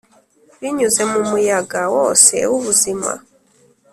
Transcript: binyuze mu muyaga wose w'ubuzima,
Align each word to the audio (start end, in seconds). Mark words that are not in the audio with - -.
binyuze 0.59 1.01
mu 1.11 1.19
muyaga 1.29 1.81
wose 1.95 2.33
w'ubuzima, 2.51 3.11